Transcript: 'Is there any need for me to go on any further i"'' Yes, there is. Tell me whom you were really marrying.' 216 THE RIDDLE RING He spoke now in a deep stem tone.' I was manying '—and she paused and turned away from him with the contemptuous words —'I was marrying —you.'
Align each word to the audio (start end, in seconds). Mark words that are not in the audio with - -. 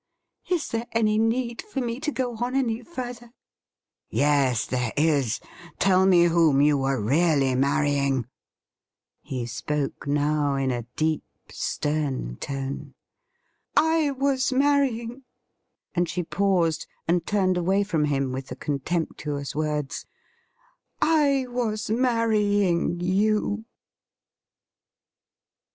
'Is 0.49 0.69
there 0.69 0.87
any 0.93 1.19
need 1.19 1.61
for 1.61 1.79
me 1.79 1.99
to 1.99 2.11
go 2.11 2.35
on 2.37 2.55
any 2.55 2.81
further 2.81 3.27
i"'' 3.27 3.31
Yes, 4.09 4.65
there 4.65 4.91
is. 4.97 5.39
Tell 5.77 6.07
me 6.07 6.23
whom 6.23 6.59
you 6.59 6.79
were 6.79 6.99
really 6.99 7.53
marrying.' 7.53 8.23
216 8.25 8.25
THE 8.25 8.31
RIDDLE 8.31 9.11
RING 9.11 9.21
He 9.21 9.45
spoke 9.93 10.07
now 10.07 10.55
in 10.55 10.71
a 10.71 10.87
deep 10.95 11.23
stem 11.49 12.37
tone.' 12.37 12.95
I 13.95 14.09
was 14.09 14.51
manying 14.51 15.23
'—and 15.95 16.09
she 16.09 16.23
paused 16.23 16.87
and 17.07 17.23
turned 17.27 17.57
away 17.57 17.83
from 17.83 18.05
him 18.05 18.31
with 18.31 18.47
the 18.47 18.55
contemptuous 18.55 19.53
words 19.55 20.07
—'I 20.99 21.45
was 21.47 21.91
marrying 21.91 22.99
—you.' 22.99 23.65